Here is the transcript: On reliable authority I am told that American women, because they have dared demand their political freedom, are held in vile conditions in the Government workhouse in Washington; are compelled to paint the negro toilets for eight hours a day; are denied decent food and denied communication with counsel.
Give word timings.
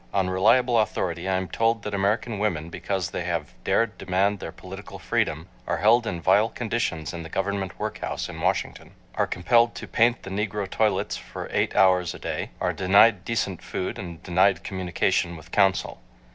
On 0.15 0.31
reliable 0.31 0.79
authority 0.79 1.29
I 1.29 1.35
am 1.37 1.47
told 1.47 1.83
that 1.83 1.93
American 1.93 2.39
women, 2.39 2.71
because 2.71 3.11
they 3.11 3.21
have 3.25 3.53
dared 3.63 3.99
demand 3.99 4.39
their 4.39 4.51
political 4.51 4.97
freedom, 4.97 5.47
are 5.67 5.77
held 5.77 6.07
in 6.07 6.19
vile 6.19 6.49
conditions 6.49 7.13
in 7.13 7.21
the 7.21 7.29
Government 7.29 7.77
workhouse 7.77 8.27
in 8.27 8.41
Washington; 8.41 8.93
are 9.13 9.27
compelled 9.27 9.75
to 9.75 9.87
paint 9.87 10.23
the 10.23 10.31
negro 10.31 10.67
toilets 10.67 11.17
for 11.17 11.47
eight 11.51 11.75
hours 11.75 12.15
a 12.15 12.19
day; 12.19 12.49
are 12.59 12.73
denied 12.73 13.23
decent 13.23 13.61
food 13.61 13.99
and 13.99 14.23
denied 14.23 14.63
communication 14.63 15.37
with 15.37 15.51
counsel. 15.51 15.99